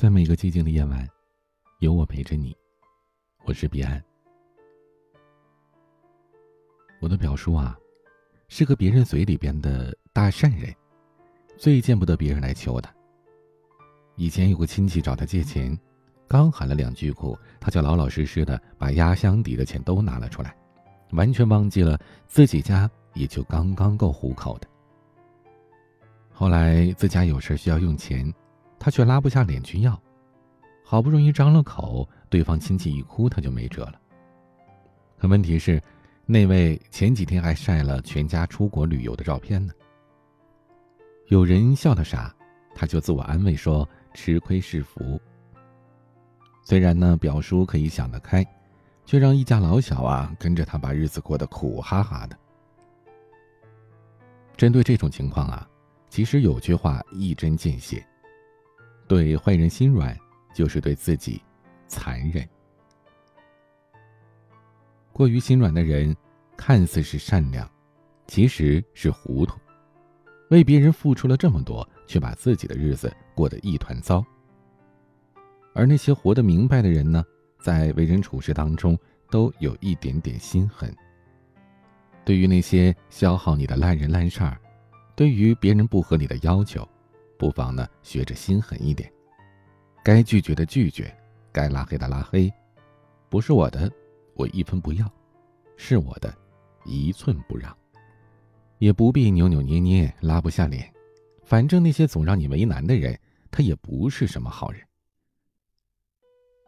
[0.00, 1.06] 在每个寂静的夜晚，
[1.80, 2.56] 有我陪着你。
[3.44, 4.02] 我是彼岸。
[7.02, 7.78] 我的表叔啊，
[8.48, 10.74] 是个别人嘴里边的大善人，
[11.58, 12.90] 最见不得别人来求他。
[14.16, 15.78] 以前有个亲戚找他借钱，
[16.26, 20.56] 刚喊了两句苦，他就老老实实的把压箱底的钱都拿了出来，
[21.10, 24.66] 完全忘记了自己家也就刚刚够糊口的。
[26.32, 28.32] 后来自家有事需要用钱。
[28.80, 29.96] 他却拉不下脸去要，
[30.82, 34.00] 好不容易张了口，对方亲戚一哭，他就没辙了。
[35.18, 35.80] 可问题是，
[36.24, 39.72] 那位前几天还晒了全家出国旅游的照片呢。
[41.26, 42.34] 有人笑他傻，
[42.74, 45.20] 他就自我安慰说：“吃亏是福。”
[46.64, 48.42] 虽然呢，表叔可以想得开，
[49.04, 52.38] 却让一家老小啊跟着他把日子过得苦哈哈的。
[54.56, 55.68] 针对这种情况啊，
[56.08, 58.04] 其实有句话一针见血。
[59.10, 60.16] 对坏人心软，
[60.54, 61.42] 就是对自己
[61.88, 62.48] 残忍。
[65.12, 66.16] 过于心软的人，
[66.56, 67.68] 看似是善良，
[68.28, 69.58] 其实是糊涂。
[70.50, 74.24] 为别人付出了这么多，却把自己的日子过得一团糟。
[75.74, 77.24] 而那些活得明白的人呢，
[77.60, 78.96] 在为人处事当中，
[79.28, 80.94] 都有一点点心狠。
[82.24, 84.56] 对于那些消耗你的烂人烂事儿，
[85.16, 86.88] 对于别人不合你的要求。
[87.40, 89.10] 不妨呢，学着心狠一点，
[90.04, 91.10] 该拒绝的拒绝，
[91.50, 92.52] 该拉黑的拉黑，
[93.30, 93.90] 不是我的，
[94.34, 95.06] 我一分不要；
[95.74, 96.36] 是我的，
[96.84, 97.74] 一寸不让。
[98.76, 100.92] 也不必扭扭捏捏，拉不下脸。
[101.42, 103.18] 反正那些总让你为难的人，
[103.50, 104.82] 他也不是什么好人。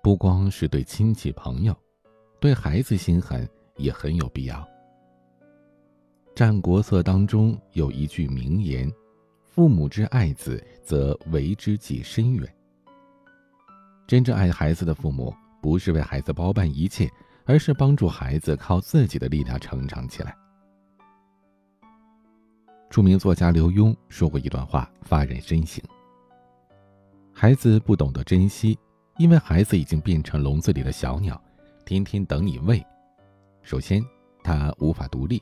[0.03, 1.77] 不光是对亲戚朋友，
[2.41, 4.57] 对孩子心狠也很有必要。
[6.35, 8.91] 《战国策》当中有一句名言。
[9.55, 12.55] 父母之爱子，则为之计深远。
[14.07, 17.07] 真正爱孩子的父母，不是为孩子包办一切，
[17.45, 20.35] 而是帮助孩子靠自己的力量成长起来。
[22.89, 25.85] 著名作家刘墉说过一段话，发人深省：
[27.31, 28.79] 孩子不懂得珍惜，
[29.19, 31.39] 因为孩子已经变成笼子里的小鸟，
[31.85, 32.83] 天天等你喂。
[33.61, 34.03] 首先，
[34.43, 35.39] 他无法独立；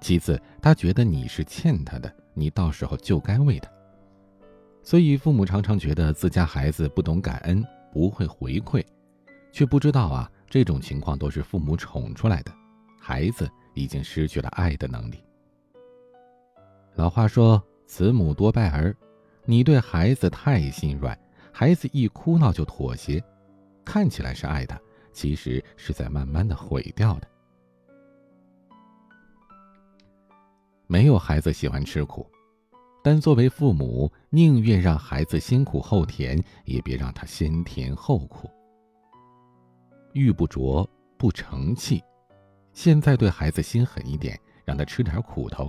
[0.00, 2.14] 其次，他觉得你是欠他的。
[2.34, 3.70] 你到时候就该喂他。
[4.82, 8.84] 所以父母常常觉得自家孩子不懂感恩，不会回馈，
[9.52, 12.52] 却不知道啊，这种情况都是父母宠出来的，
[13.00, 15.22] 孩子已经失去了爱的能力。
[16.96, 18.94] 老话说“慈母多败儿”，
[19.46, 21.18] 你对孩子太心软，
[21.52, 23.22] 孩子一哭闹就妥协，
[23.84, 24.78] 看起来是爱他，
[25.12, 27.28] 其实是在慢慢的毁掉的。
[30.94, 32.24] 没有孩子喜欢吃苦，
[33.02, 38.48] 但作为父母，宁愿让孩子先苦后甜，也别让他先甜后苦。
[40.12, 40.86] 玉不琢
[41.18, 42.00] 不成器，
[42.72, 45.68] 现在对孩子心狠一点，让他吃点苦头，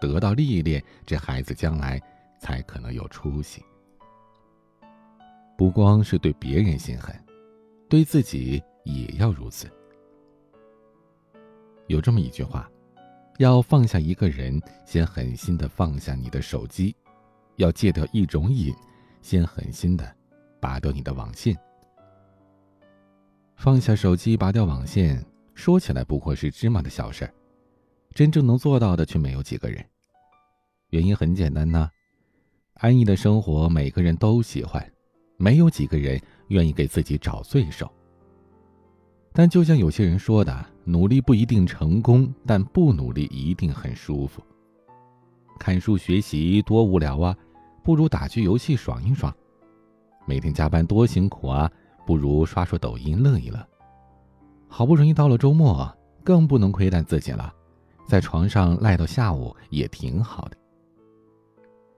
[0.00, 2.00] 得到历练，这孩子将来
[2.40, 3.62] 才可能有出息。
[5.58, 7.14] 不光是对别人心狠，
[7.86, 9.70] 对自己也要如此。
[11.86, 12.66] 有这么一句话。
[13.38, 16.94] 要放下一个人，先狠心的放下你的手机；
[17.56, 18.72] 要戒掉一种瘾，
[19.22, 20.16] 先狠心的
[20.60, 21.56] 拔掉你的网线。
[23.56, 25.24] 放下手机，拔掉网线，
[25.54, 27.34] 说起来不过是芝麻的小事儿，
[28.14, 29.84] 真正能做到的却没有几个人。
[30.90, 31.90] 原因很简单呐，
[32.74, 34.88] 安逸的生活每个人都喜欢，
[35.36, 37.90] 没有几个人愿意给自己找罪受。
[39.32, 44.42] 但就像有些人说的，努力不一定成功，但不努力一定很舒服。
[45.58, 47.36] 看书学习多无聊啊，
[47.82, 49.32] 不如打局游戏爽一爽；
[50.26, 51.70] 每天加班多辛苦啊，
[52.06, 53.66] 不如刷刷抖音乐一乐。
[54.68, 55.90] 好不容易到了周末，
[56.22, 57.52] 更不能亏待自己了，
[58.06, 60.56] 在床上赖到下午也挺好的。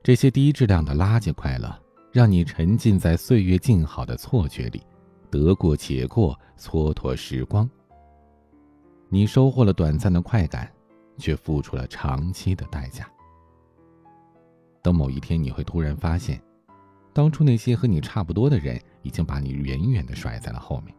[0.02, 1.76] 这些低质量的垃圾快乐，
[2.12, 4.82] 让你沉浸在岁月静好的错觉里。
[5.28, 7.68] 得过且过，蹉跎时光。
[9.16, 10.70] 你收获了短暂的快感，
[11.16, 13.10] 却付出了长期的代价。
[14.82, 16.38] 等某一天，你会突然发现，
[17.14, 20.94] 当初那些和你差不多的人，已经把你远远的甩在了后面。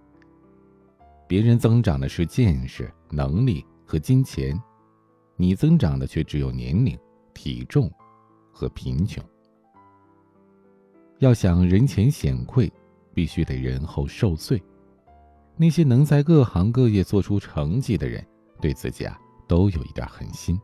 [1.28, 4.60] 别人增长的是见识、能力和金钱，
[5.36, 6.98] 你增长的却只有年龄、
[7.36, 7.88] 体重
[8.52, 9.24] 和贫穷。
[11.20, 12.68] 要想人前显贵。
[13.14, 14.62] 必须得人后受罪。
[15.58, 18.26] 那些能在各行各业做出成绩的人，
[18.62, 20.60] 对自己啊都有一点狠心。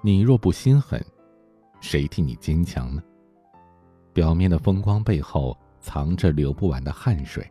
[0.00, 1.04] 你若不心狠，
[1.80, 3.02] 谁替你坚强呢？
[4.14, 7.46] 表面的风光背后，藏着流不完的汗水。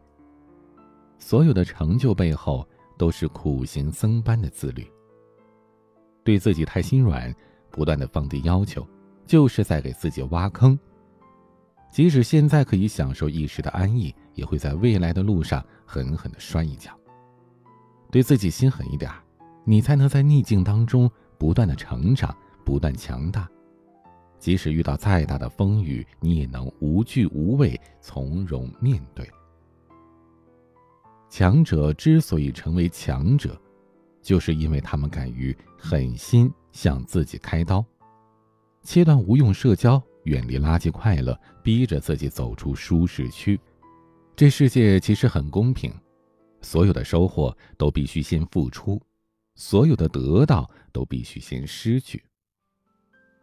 [1.19, 2.67] 所有的成就背后，
[2.97, 4.85] 都是苦行僧般的自律。
[6.23, 7.33] 对自己太心软，
[7.69, 8.85] 不断的放低要求，
[9.25, 10.77] 就是在给自己挖坑。
[11.91, 16.91] 即使现在可以享受一时的安逸，也会在未来的路上狠狠的摔一跤。
[18.09, 19.11] 对自己心狠一点，
[19.65, 23.47] 你才能在逆境当中不断的成长，不断强大。
[24.39, 29.29] 即使遇到再大的风雨，你也能无惧无畏，从容面对。
[31.29, 33.59] 强者之所以成为强者。
[34.23, 37.83] 就是因为他们敢于狠心向自己开刀，
[38.83, 43.59] 切断无用社交，远离垃圾快乐，逼着自己走出舒适区。
[44.35, 45.93] 这世界其实很公平，
[46.61, 49.01] 所有的收获都必须先付出，
[49.55, 52.23] 所有的得到都必须先失去。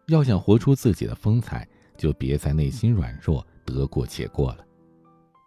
[0.07, 4.65] 要想活出自己的风采，就别在内心软弱、得过且过了。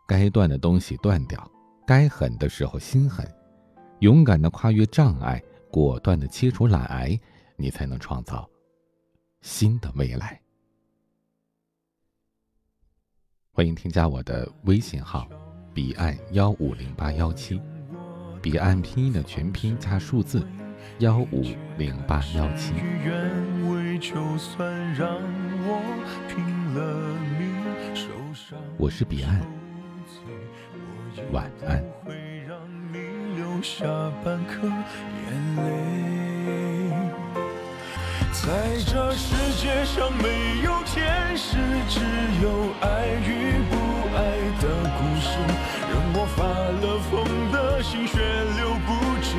[0.08, 1.50] 该断的东西断掉，
[1.88, 3.26] 该狠的时候心狠。
[4.02, 5.42] 勇敢的跨越障碍，
[5.72, 7.20] 果断的切除懒癌，
[7.56, 8.50] 你才能创造
[9.42, 10.40] 新的未来。
[13.62, 15.28] 欢迎添加我的微信号：
[15.72, 17.62] 彼岸幺五零八幺七，
[18.42, 20.44] 彼岸拼音的全拼加数字
[20.98, 21.46] 幺五
[21.78, 22.74] 零八幺七。
[28.80, 29.46] 我是彼岸，
[31.32, 31.84] 晚安。
[38.34, 40.81] 在这世界上没有，
[41.88, 42.00] 只
[42.42, 42.50] 有
[42.82, 43.76] 爱与不
[44.16, 44.20] 爱
[44.62, 44.64] 的
[44.98, 45.30] 故事。
[45.90, 47.12] 任我发了疯
[47.52, 48.20] 的心血
[48.58, 48.90] 流不
[49.22, 49.36] 止，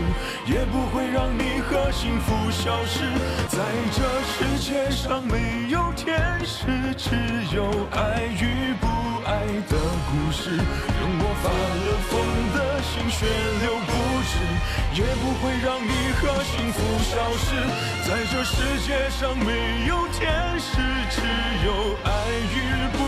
[0.53, 3.05] 也不会让你和幸福消失。
[3.49, 3.59] 在
[3.93, 6.67] 这世界上没有天使，
[6.97, 7.17] 只
[7.55, 8.87] 有爱与不
[9.25, 9.77] 爱的
[10.11, 10.61] 故事。
[11.43, 12.13] 发了疯
[12.55, 13.27] 的心血
[13.63, 13.91] 流不
[14.31, 14.33] 止。
[14.95, 17.57] 也不会让你和幸福消失。
[18.07, 18.57] 在这世
[18.87, 20.21] 界上没有天
[20.61, 20.77] 使，
[21.11, 21.17] 只
[21.65, 22.11] 有爱
[22.53, 22.57] 与
[22.93, 23.02] 不